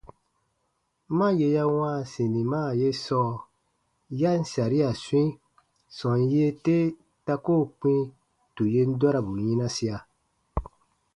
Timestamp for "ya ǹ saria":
4.21-4.89